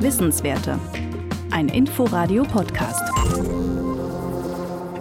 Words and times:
Wissenswerte. 0.00 0.78
Ein 1.50 1.68
Inforadio-Podcast. 1.68 3.02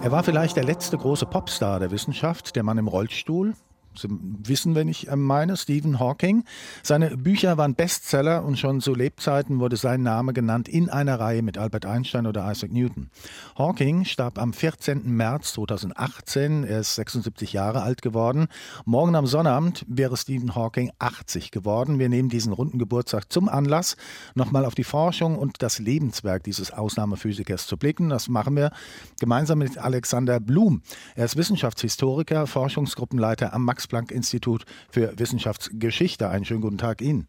Er 0.01 0.11
war 0.11 0.23
vielleicht 0.23 0.57
der 0.57 0.65
letzte 0.65 0.97
große 0.97 1.25
Popstar 1.25 1.79
der 1.79 1.91
Wissenschaft, 1.91 2.55
der 2.57 2.63
Mann 2.63 2.77
im 2.77 2.87
Rollstuhl, 2.87 3.53
Sie 3.95 4.07
wissen, 4.09 4.75
wenn 4.75 4.87
ich 4.87 5.07
ähm, 5.07 5.23
meine, 5.23 5.57
Stephen 5.57 5.99
Hawking. 5.99 6.43
Seine 6.83 7.17
Bücher 7.17 7.57
waren 7.57 7.75
Bestseller 7.75 8.43
und 8.45 8.57
schon 8.57 8.81
zu 8.81 8.93
Lebzeiten 8.93 9.59
wurde 9.59 9.77
sein 9.77 10.03
Name 10.03 10.33
genannt 10.33 10.69
in 10.69 10.89
einer 10.89 11.19
Reihe 11.19 11.41
mit 11.41 11.57
Albert 11.57 11.85
Einstein 11.85 12.27
oder 12.27 12.49
Isaac 12.49 12.71
Newton. 12.71 13.09
Hawking 13.57 14.05
starb 14.05 14.37
am 14.37 14.53
14. 14.53 15.09
März 15.11 15.53
2018. 15.53 16.63
Er 16.63 16.79
ist 16.79 16.95
76 16.95 17.53
Jahre 17.53 17.81
alt 17.81 18.01
geworden. 18.01 18.47
Morgen 18.85 19.15
am 19.15 19.27
Sonnabend 19.27 19.85
wäre 19.87 20.15
Stephen 20.17 20.55
Hawking 20.55 20.91
80 20.99 21.51
geworden. 21.51 21.99
Wir 21.99 22.09
nehmen 22.09 22.29
diesen 22.29 22.53
runden 22.53 22.79
Geburtstag 22.79 23.31
zum 23.31 23.49
Anlass, 23.49 23.97
nochmal 24.35 24.65
auf 24.65 24.75
die 24.75 24.83
Forschung 24.83 25.37
und 25.37 25.61
das 25.61 25.79
Lebenswerk 25.79 26.43
dieses 26.43 26.71
Ausnahmephysikers 26.71 27.67
zu 27.67 27.77
blicken. 27.77 28.09
Das 28.09 28.29
machen 28.29 28.55
wir 28.55 28.71
gemeinsam 29.19 29.59
mit 29.59 29.77
Alexander 29.77 30.39
Blum. 30.39 30.81
Er 31.15 31.25
ist 31.25 31.35
Wissenschaftshistoriker, 31.35 32.47
Forschungsgruppenleiter 32.47 33.53
am 33.53 33.65
Max 33.65 33.78
Max-Planck-Institut 33.79 34.65
für 34.91 35.17
Wissenschaftsgeschichte. 35.17 36.29
Einen 36.29 36.43
schönen 36.43 36.61
guten 36.61 36.77
Tag 36.77 37.01
Ihnen. 37.01 37.27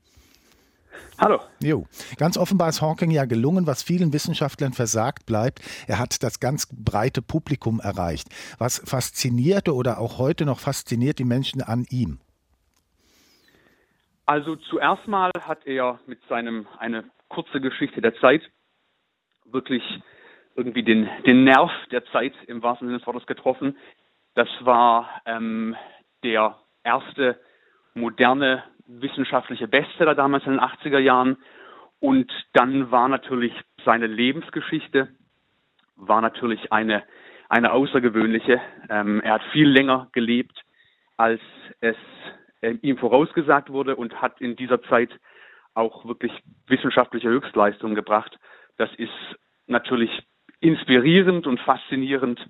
Hallo. 1.18 1.38
Jo. 1.62 1.86
Ganz 2.18 2.36
offenbar 2.36 2.70
ist 2.70 2.82
Hawking 2.82 3.10
ja 3.10 3.24
gelungen, 3.24 3.66
was 3.66 3.82
vielen 3.82 4.12
Wissenschaftlern 4.12 4.72
versagt 4.72 5.27
bleibt. 5.27 5.60
Er 5.86 5.98
hat 6.00 6.22
das 6.24 6.41
ganz 6.41 6.66
breite 6.72 7.22
Publikum 7.22 7.78
erreicht. 7.78 8.28
Was 8.58 8.82
faszinierte 8.84 9.74
oder 9.74 10.00
auch 10.00 10.18
heute 10.18 10.44
noch 10.44 10.58
fasziniert 10.58 11.18
die 11.20 11.24
Menschen 11.24 11.62
an 11.62 11.86
ihm? 11.88 12.18
Also 14.27 14.56
zuerst 14.56 15.06
mal 15.06 15.30
hat 15.41 15.66
er 15.66 16.00
mit 16.06 16.19
seinem 16.28 16.66
eine 16.78 17.05
kurze 17.28 17.60
Geschichte 17.60 18.00
der 18.00 18.14
Zeit 18.16 18.42
wirklich 19.44 19.82
irgendwie 20.56 20.82
den, 20.82 21.08
den 21.27 21.44
Nerv 21.44 21.70
der 21.92 22.05
Zeit 22.06 22.32
im 22.47 22.62
wahrsten 22.62 22.88
Sinne 22.88 22.98
des 22.98 23.06
Wortes 23.06 23.27
getroffen. 23.27 23.77
Das 24.34 24.48
war 24.60 25.22
ähm, 25.27 25.77
der 26.22 26.58
erste 26.84 27.40
moderne 27.94 28.64
wissenschaftliche 28.86 29.68
Bestseller 29.68 30.14
damals 30.14 30.44
in 30.46 30.52
den 30.52 30.60
80er 30.60 30.98
Jahren. 30.98 31.36
Und 32.00 32.30
dann 32.54 32.90
war 32.90 33.08
natürlich 33.08 33.52
seine 33.84 34.06
Lebensgeschichte, 34.06 35.08
war 35.96 36.20
natürlich 36.20 36.72
eine, 36.72 37.04
eine 37.48 37.72
außergewöhnliche. 37.72 38.60
Ähm, 38.88 39.20
er 39.20 39.34
hat 39.34 39.42
viel 39.52 39.68
länger 39.68 40.08
gelebt, 40.12 40.58
als 41.16 41.41
es 41.80 41.96
äh, 42.62 42.72
ihm 42.82 42.96
vorausgesagt 42.96 43.70
wurde 43.70 43.96
und 43.96 44.20
hat 44.20 44.41
in 44.41 44.56
dieser 44.56 44.82
Zeit 44.84 45.10
auch 45.74 46.04
wirklich 46.06 46.32
wissenschaftliche 46.66 47.28
Höchstleistungen 47.28 47.94
gebracht. 47.94 48.38
Das 48.76 48.91
ist 48.96 49.36
natürlich 49.66 50.10
inspirierend 50.60 51.46
und 51.46 51.60
faszinierend. 51.60 52.41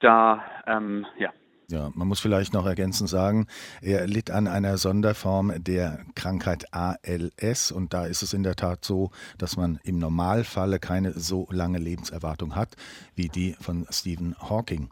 Da 0.00 0.44
ähm, 0.66 1.06
ja, 1.18 1.32
ja, 1.68 1.90
man 1.94 2.06
muss 2.06 2.20
vielleicht 2.20 2.52
noch 2.52 2.66
ergänzend 2.66 3.08
sagen, 3.08 3.46
er 3.80 4.06
litt 4.06 4.30
an 4.30 4.46
einer 4.46 4.78
Sonderform 4.78 5.52
der 5.56 6.04
Krankheit 6.14 6.72
ALS 6.72 7.72
und 7.72 7.92
da 7.92 8.06
ist 8.06 8.22
es 8.22 8.32
in 8.32 8.42
der 8.42 8.56
Tat 8.56 8.84
so, 8.84 9.10
dass 9.38 9.56
man 9.56 9.80
im 9.82 9.98
Normalfalle 9.98 10.78
keine 10.78 11.12
so 11.12 11.48
lange 11.50 11.78
Lebenserwartung 11.78 12.54
hat 12.54 12.76
wie 13.14 13.28
die 13.28 13.56
von 13.60 13.86
Stephen 13.90 14.36
Hawking. 14.38 14.90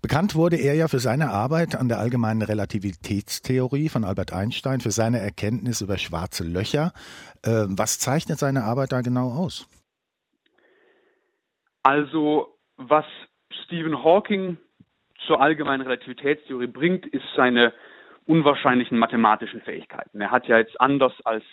Bekannt 0.00 0.36
wurde 0.36 0.56
er 0.56 0.74
ja 0.74 0.86
für 0.86 1.00
seine 1.00 1.30
Arbeit 1.30 1.74
an 1.74 1.88
der 1.88 1.98
allgemeinen 1.98 2.42
Relativitätstheorie 2.42 3.88
von 3.88 4.04
Albert 4.04 4.32
Einstein, 4.32 4.80
für 4.80 4.92
seine 4.92 5.18
Erkenntnis 5.18 5.80
über 5.80 5.98
schwarze 5.98 6.44
Löcher. 6.44 6.92
Äh, 7.42 7.64
was 7.66 7.98
zeichnet 7.98 8.38
seine 8.38 8.62
Arbeit 8.62 8.92
da 8.92 9.00
genau 9.00 9.32
aus? 9.32 9.68
Also, 11.82 12.56
was 12.76 13.04
Stephen 13.64 14.04
Hawking 14.04 14.58
zur 15.28 15.40
allgemeinen 15.40 15.82
Relativitätstheorie 15.82 16.66
bringt, 16.66 17.06
ist 17.06 17.24
seine 17.36 17.72
unwahrscheinlichen 18.26 18.98
mathematischen 18.98 19.60
Fähigkeiten. 19.60 20.20
Er 20.20 20.32
hat 20.32 20.48
ja 20.48 20.58
jetzt 20.58 20.80
anders 20.80 21.12
als 21.24 21.44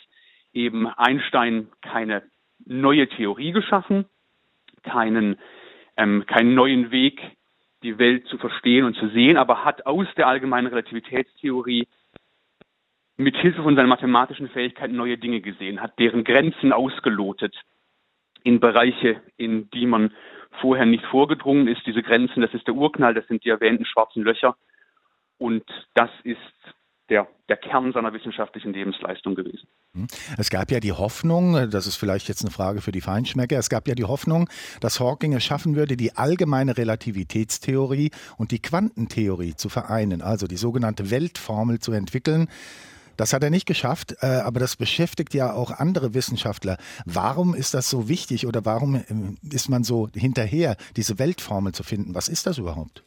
eben 0.53 0.87
Einstein 0.87 1.67
keine 1.81 2.23
neue 2.65 3.07
Theorie 3.07 3.51
geschaffen, 3.51 4.05
keinen, 4.83 5.37
ähm, 5.97 6.25
keinen 6.25 6.55
neuen 6.55 6.89
Weg, 6.91 7.21
die 7.83 7.99
Welt 7.99 8.25
zu 8.27 8.37
verstehen 8.37 8.85
und 8.85 8.95
zu 8.95 9.09
sehen, 9.09 9.37
aber 9.37 9.63
hat 9.63 9.85
aus 9.85 10.07
der 10.17 10.27
allgemeinen 10.27 10.67
Relativitätstheorie 10.67 11.87
mit 13.17 13.35
Hilfe 13.37 13.61
von 13.61 13.75
seinen 13.75 13.89
mathematischen 13.89 14.49
Fähigkeiten 14.49 14.95
neue 14.95 15.17
Dinge 15.17 15.41
gesehen, 15.41 15.81
hat 15.81 15.99
deren 15.99 16.23
Grenzen 16.23 16.73
ausgelotet 16.73 17.55
in 18.43 18.59
Bereiche, 18.59 19.21
in 19.37 19.69
die 19.71 19.85
man 19.85 20.11
vorher 20.61 20.85
nicht 20.85 21.05
vorgedrungen 21.05 21.67
ist. 21.67 21.85
Diese 21.85 22.03
Grenzen, 22.03 22.41
das 22.41 22.53
ist 22.53 22.67
der 22.67 22.75
Urknall, 22.75 23.13
das 23.13 23.27
sind 23.27 23.43
die 23.43 23.49
erwähnten 23.49 23.85
schwarzen 23.85 24.23
Löcher. 24.23 24.55
Und 25.37 25.63
das 25.93 26.09
ist 26.23 26.39
der, 27.09 27.27
der 27.49 27.57
Kern 27.57 27.93
seiner 27.93 28.13
wissenschaftlichen 28.13 28.73
Lebensleistung 28.73 29.35
gewesen. 29.35 29.67
Hm. 29.93 30.07
Es 30.37 30.49
gab 30.49 30.71
ja 30.71 30.79
die 30.79 30.91
Hoffnung, 30.91 31.69
das 31.69 31.87
ist 31.87 31.97
vielleicht 31.97 32.27
jetzt 32.27 32.41
eine 32.41 32.51
Frage 32.51 32.81
für 32.81 32.91
die 32.91 33.01
Feinschmecker, 33.01 33.57
es 33.57 33.69
gab 33.69 33.87
ja 33.87 33.95
die 33.95 34.05
Hoffnung, 34.05 34.49
dass 34.81 34.99
Hawking 34.99 35.33
es 35.33 35.43
schaffen 35.43 35.75
würde, 35.75 35.97
die 35.97 36.15
allgemeine 36.15 36.77
Relativitätstheorie 36.77 38.11
und 38.37 38.51
die 38.51 38.59
Quantentheorie 38.59 39.55
zu 39.55 39.69
vereinen, 39.69 40.21
also 40.21 40.47
die 40.47 40.57
sogenannte 40.57 41.11
Weltformel 41.11 41.79
zu 41.79 41.91
entwickeln. 41.91 42.47
Das 43.17 43.33
hat 43.33 43.43
er 43.43 43.49
nicht 43.49 43.65
geschafft, 43.65 44.15
äh, 44.21 44.41
aber 44.45 44.59
das 44.59 44.75
beschäftigt 44.75 45.33
ja 45.33 45.53
auch 45.53 45.71
andere 45.71 46.13
Wissenschaftler. 46.13 46.77
Warum 47.05 47.55
ist 47.55 47.73
das 47.73 47.89
so 47.89 48.09
wichtig 48.09 48.47
oder 48.47 48.65
warum 48.65 48.95
ähm, 49.09 49.37
ist 49.51 49.69
man 49.69 49.83
so 49.83 50.09
hinterher, 50.13 50.75
diese 50.95 51.19
Weltformel 51.19 51.73
zu 51.73 51.83
finden? 51.83 52.15
Was 52.15 52.27
ist 52.27 52.47
das 52.47 52.57
überhaupt? 52.57 53.03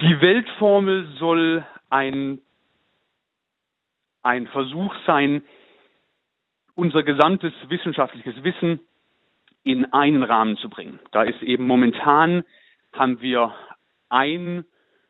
Die 0.00 0.20
Weltformel 0.20 1.08
soll 1.18 1.64
ein, 1.88 2.40
ein 4.22 4.46
Versuch 4.48 4.92
sein, 5.06 5.42
unser 6.74 7.02
gesamtes 7.04 7.52
wissenschaftliches 7.68 8.42
Wissen 8.42 8.80
in 9.62 9.92
einen 9.92 10.22
Rahmen 10.22 10.56
zu 10.56 10.68
bringen. 10.68 10.98
Da 11.12 11.22
ist 11.22 11.42
eben 11.42 11.66
momentan 11.66 12.44
haben 12.92 13.20
wir 13.20 13.54
ein 14.08 14.64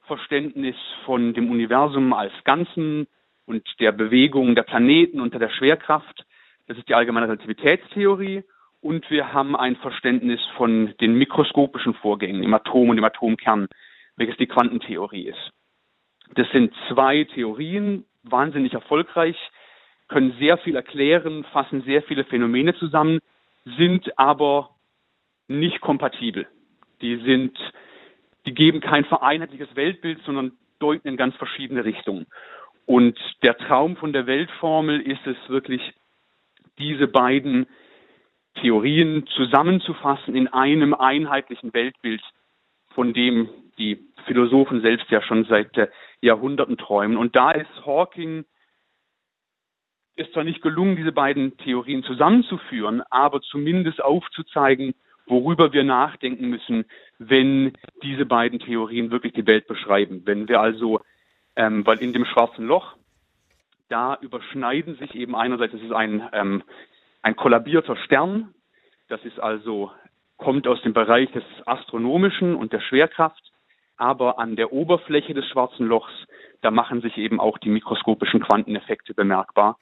Verständnis 0.06 0.76
von 1.04 1.34
dem 1.34 1.50
Universum 1.50 2.12
als 2.12 2.32
Ganzen 2.44 3.06
und 3.46 3.66
der 3.80 3.92
Bewegung 3.92 4.54
der 4.54 4.62
Planeten 4.62 5.20
unter 5.20 5.38
der 5.38 5.50
Schwerkraft. 5.50 6.24
Das 6.66 6.78
ist 6.78 6.88
die 6.88 6.94
allgemeine 6.94 7.28
Relativitätstheorie. 7.28 8.44
Und 8.80 9.10
wir 9.10 9.32
haben 9.32 9.56
ein 9.56 9.76
Verständnis 9.76 10.40
von 10.56 10.94
den 11.00 11.14
mikroskopischen 11.14 11.94
Vorgängen 11.94 12.42
im 12.42 12.52
Atom 12.52 12.90
und 12.90 12.98
im 12.98 13.04
Atomkern, 13.04 13.66
welches 14.16 14.36
die 14.36 14.46
Quantentheorie 14.46 15.28
ist. 15.28 15.52
Das 16.34 16.46
sind 16.50 16.74
zwei 16.88 17.24
Theorien, 17.24 18.04
wahnsinnig 18.24 18.74
erfolgreich, 18.74 19.36
können 20.08 20.34
sehr 20.38 20.58
viel 20.58 20.76
erklären, 20.76 21.44
fassen 21.44 21.82
sehr 21.82 22.02
viele 22.02 22.24
Phänomene 22.24 22.74
zusammen, 22.74 23.20
sind 23.64 24.18
aber 24.18 24.70
nicht 25.48 25.80
kompatibel. 25.80 26.46
Die 27.00 27.16
sind 27.16 27.58
die 28.46 28.54
geben 28.54 28.80
kein 28.80 29.04
vereinheitliches 29.04 29.74
Weltbild, 29.74 30.20
sondern 30.24 30.52
deuten 30.78 31.08
in 31.08 31.16
ganz 31.16 31.34
verschiedene 31.36 31.84
Richtungen. 31.84 32.26
Und 32.86 33.18
der 33.42 33.56
Traum 33.56 33.96
von 33.96 34.12
der 34.12 34.26
Weltformel 34.26 35.00
ist 35.00 35.26
es 35.26 35.36
wirklich, 35.48 35.94
diese 36.78 37.06
beiden 37.06 37.66
Theorien 38.60 39.26
zusammenzufassen 39.28 40.34
in 40.34 40.48
einem 40.48 40.94
einheitlichen 40.94 41.72
Weltbild, 41.72 42.22
von 42.94 43.12
dem 43.12 43.48
die 43.78 43.98
Philosophen 44.26 44.80
selbst 44.80 45.10
ja 45.10 45.22
schon 45.22 45.44
seit 45.44 45.70
Jahrhunderten 46.20 46.76
träumen. 46.76 47.16
Und 47.16 47.36
da 47.36 47.50
ist 47.52 47.86
Hawking 47.86 48.44
ist 50.16 50.32
zwar 50.32 50.44
nicht 50.44 50.62
gelungen, 50.62 50.96
diese 50.96 51.12
beiden 51.12 51.56
Theorien 51.58 52.04
zusammenzuführen, 52.04 53.02
aber 53.10 53.40
zumindest 53.40 54.02
aufzuzeigen, 54.02 54.94
worüber 55.26 55.72
wir 55.72 55.84
nachdenken 55.84 56.48
müssen, 56.48 56.84
wenn 57.18 57.72
diese 58.02 58.26
beiden 58.26 58.58
Theorien 58.58 59.10
wirklich 59.10 59.32
die 59.32 59.46
Welt 59.46 59.66
beschreiben. 59.66 60.22
Wenn 60.24 60.48
wir 60.48 60.60
also, 60.60 61.00
ähm, 61.56 61.86
weil 61.86 61.98
in 61.98 62.12
dem 62.12 62.24
schwarzen 62.24 62.66
Loch, 62.66 62.96
da 63.88 64.18
überschneiden 64.20 64.96
sich 64.96 65.14
eben 65.14 65.34
einerseits, 65.34 65.74
es 65.74 65.82
ist 65.82 65.92
ein, 65.92 66.28
ähm, 66.32 66.62
ein 67.22 67.36
kollabierter 67.36 67.96
Stern, 67.96 68.54
das 69.08 69.24
ist 69.24 69.38
also, 69.38 69.90
kommt 70.36 70.66
aus 70.66 70.82
dem 70.82 70.92
Bereich 70.92 71.30
des 71.32 71.44
Astronomischen 71.66 72.54
und 72.54 72.72
der 72.72 72.80
Schwerkraft, 72.80 73.52
aber 73.96 74.38
an 74.38 74.56
der 74.56 74.72
Oberfläche 74.72 75.34
des 75.34 75.46
schwarzen 75.46 75.86
Lochs, 75.86 76.12
da 76.60 76.70
machen 76.70 77.00
sich 77.02 77.16
eben 77.18 77.40
auch 77.40 77.58
die 77.58 77.68
mikroskopischen 77.68 78.40
Quanteneffekte 78.40 79.14
bemerkbar. 79.14 79.78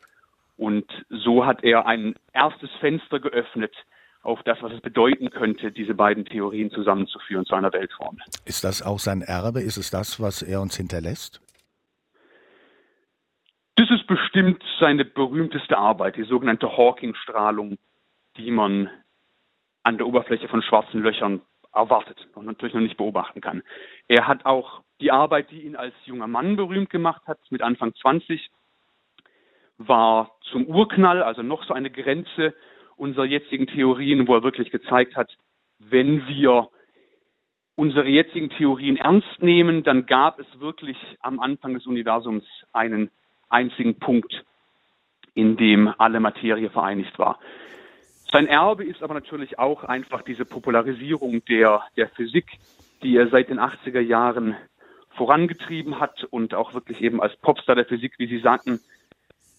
Und 0.56 0.84
so 1.08 1.46
hat 1.46 1.64
er 1.64 1.86
ein 1.86 2.14
erstes 2.32 2.70
Fenster 2.80 3.20
geöffnet 3.20 3.74
auf 4.22 4.42
das, 4.44 4.62
was 4.62 4.72
es 4.72 4.80
bedeuten 4.80 5.30
könnte, 5.30 5.72
diese 5.72 5.94
beiden 5.94 6.24
Theorien 6.24 6.70
zusammenzuführen 6.70 7.44
zu 7.44 7.54
einer 7.54 7.72
Weltformel. 7.72 8.22
Ist 8.44 8.64
das 8.64 8.82
auch 8.82 8.98
sein 8.98 9.22
Erbe? 9.22 9.60
Ist 9.60 9.76
es 9.76 9.90
das, 9.90 10.20
was 10.20 10.42
er 10.42 10.60
uns 10.60 10.76
hinterlässt? 10.76 11.40
Das 13.76 13.90
ist 13.90 14.06
bestimmt 14.06 14.62
seine 14.78 15.04
berühmteste 15.04 15.76
Arbeit, 15.76 16.16
die 16.16 16.24
sogenannte 16.24 16.76
Hawking-Strahlung, 16.76 17.78
die 18.36 18.50
man 18.50 18.90
an 19.82 19.98
der 19.98 20.06
Oberfläche 20.06 20.48
von 20.48 20.62
schwarzen 20.62 21.02
Löchern 21.02 21.40
erwartet 21.74 22.28
und 22.34 22.46
natürlich 22.46 22.74
noch 22.74 22.82
nicht 22.82 22.98
beobachten 22.98 23.40
kann. 23.40 23.62
Er 24.06 24.28
hat 24.28 24.44
auch 24.44 24.82
die 25.00 25.10
Arbeit, 25.10 25.50
die 25.50 25.62
ihn 25.62 25.74
als 25.74 25.94
junger 26.04 26.28
Mann 26.28 26.54
berühmt 26.54 26.90
gemacht 26.90 27.22
hat, 27.26 27.38
mit 27.50 27.62
Anfang 27.62 27.94
20, 27.94 28.50
war 29.78 30.36
zum 30.52 30.66
Urknall, 30.66 31.22
also 31.22 31.42
noch 31.42 31.64
so 31.64 31.74
eine 31.74 31.90
Grenze 31.90 32.54
unserer 33.02 33.24
jetzigen 33.24 33.66
Theorien, 33.66 34.28
wo 34.28 34.36
er 34.36 34.44
wirklich 34.44 34.70
gezeigt 34.70 35.16
hat, 35.16 35.36
wenn 35.80 36.28
wir 36.28 36.68
unsere 37.74 38.08
jetzigen 38.08 38.48
Theorien 38.50 38.96
ernst 38.96 39.40
nehmen, 39.42 39.82
dann 39.82 40.06
gab 40.06 40.38
es 40.38 40.46
wirklich 40.60 40.96
am 41.20 41.40
Anfang 41.40 41.74
des 41.74 41.84
Universums 41.84 42.44
einen 42.72 43.10
einzigen 43.48 43.98
Punkt, 43.98 44.44
in 45.34 45.56
dem 45.56 45.92
alle 45.98 46.20
Materie 46.20 46.70
vereinigt 46.70 47.18
war. 47.18 47.40
Sein 48.30 48.46
Erbe 48.46 48.84
ist 48.84 49.02
aber 49.02 49.14
natürlich 49.14 49.58
auch 49.58 49.82
einfach 49.82 50.22
diese 50.22 50.44
Popularisierung 50.44 51.44
der, 51.46 51.82
der 51.96 52.08
Physik, 52.08 52.46
die 53.02 53.16
er 53.16 53.26
seit 53.30 53.48
den 53.48 53.58
80er 53.58 54.00
Jahren 54.00 54.56
vorangetrieben 55.16 55.98
hat 55.98 56.22
und 56.30 56.54
auch 56.54 56.72
wirklich 56.72 57.00
eben 57.00 57.20
als 57.20 57.36
Popstar 57.38 57.74
der 57.74 57.84
Physik, 57.84 58.12
wie 58.18 58.28
Sie 58.28 58.38
sagten, 58.38 58.80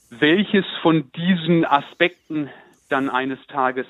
welches 0.10 0.66
von 0.82 1.12
diesen 1.12 1.66
Aspekten 1.66 2.50
dann 2.94 3.10
eines 3.10 3.40
Tages 3.48 3.88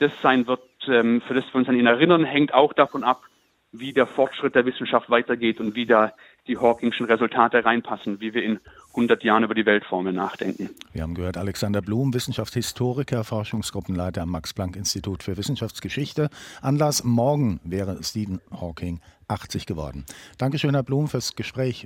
das 0.00 0.12
sein 0.20 0.46
wird, 0.46 0.60
ähm, 0.86 1.22
für 1.26 1.34
das 1.34 1.44
wir 1.52 1.56
uns 1.56 1.68
an 1.68 1.76
ihn 1.76 1.86
erinnern, 1.86 2.24
hängt 2.24 2.52
auch 2.52 2.72
davon 2.72 3.04
ab, 3.04 3.22
wie 3.70 3.92
der 3.92 4.06
Fortschritt 4.06 4.54
der 4.54 4.64
Wissenschaft 4.64 5.08
weitergeht 5.10 5.60
und 5.60 5.74
wie 5.74 5.86
da 5.86 6.12
die 6.46 6.56
Hawkingschen 6.56 7.06
Resultate 7.06 7.64
reinpassen, 7.64 8.20
wie 8.20 8.32
wir 8.34 8.42
in 8.42 8.60
100 8.90 9.22
Jahren 9.22 9.44
über 9.44 9.54
die 9.54 9.66
Weltformel 9.66 10.12
nachdenken. 10.12 10.70
Wir 10.92 11.02
haben 11.02 11.14
gehört, 11.14 11.36
Alexander 11.36 11.82
Blum, 11.82 12.14
Wissenschaftshistoriker, 12.14 13.22
Forschungsgruppenleiter 13.22 14.22
am 14.22 14.30
Max-Planck-Institut 14.30 15.22
für 15.22 15.36
Wissenschaftsgeschichte. 15.36 16.30
Anlass, 16.62 17.04
morgen 17.04 17.60
wäre 17.64 18.02
Stephen 18.02 18.40
Hawking 18.50 19.00
80 19.28 19.66
geworden. 19.66 20.06
Dankeschön, 20.38 20.74
Herr 20.74 20.82
Blum, 20.82 21.08
fürs 21.08 21.36
Gespräch. 21.36 21.84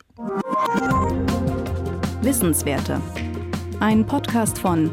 Wissenswerte. 2.23 3.00
Ein 3.81 4.06
Podcast 4.06 4.61
von 4.61 4.93